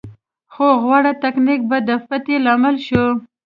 [0.53, 3.05] خو غوره تکتیک به د فتحې لامل شو.